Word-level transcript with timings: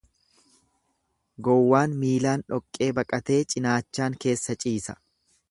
Gowwaan 1.47 1.93
miilaan 2.05 2.45
dhoqqee 2.55 2.89
baqatee 3.01 3.39
cinaachaan 3.55 4.19
keessa 4.27 4.59
ciisa. 4.65 4.99